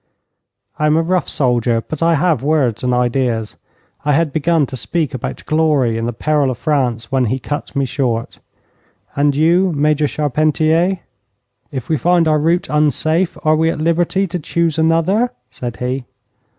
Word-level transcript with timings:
I 0.79 0.87
am 0.87 0.97
a 0.97 1.03
rough 1.03 1.29
soldier, 1.29 1.79
but 1.87 2.01
I 2.01 2.15
have 2.15 2.41
words 2.41 2.83
and 2.83 2.91
ideas. 2.91 3.55
I 4.03 4.13
had 4.13 4.33
begun 4.33 4.65
to 4.65 4.75
speak 4.75 5.13
about 5.13 5.45
glory 5.45 5.95
and 5.95 6.07
the 6.07 6.11
peril 6.11 6.49
of 6.49 6.57
France 6.57 7.11
when 7.11 7.25
he 7.25 7.37
cut 7.37 7.75
me 7.75 7.85
short. 7.85 8.39
'And 9.15 9.35
you, 9.35 9.71
Major 9.71 10.07
Charpentier?' 10.07 11.01
'If 11.71 11.87
we 11.87 11.97
find 11.97 12.27
our 12.27 12.39
route 12.39 12.65
unsafe, 12.67 13.37
are 13.43 13.55
we 13.55 13.69
at 13.69 13.77
liberty 13.79 14.25
to 14.25 14.39
choose 14.39 14.79
another?' 14.79 15.33
said 15.51 15.77
he. 15.77 16.05